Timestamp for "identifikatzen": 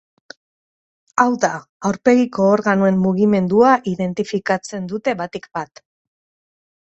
3.93-4.89